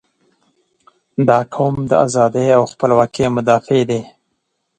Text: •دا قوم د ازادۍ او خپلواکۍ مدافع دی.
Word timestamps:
•دا 1.27 1.39
قوم 1.53 1.75
د 1.89 1.93
ازادۍ 2.05 2.47
او 2.57 2.63
خپلواکۍ 2.71 3.25
مدافع 3.37 3.81
دی. 3.89 4.01